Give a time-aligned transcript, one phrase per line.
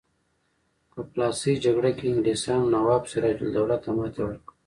[0.91, 4.53] په پلاسۍ جګړه کې انګلیسانو نواب سراج الدوله ته ماتې ورکړه.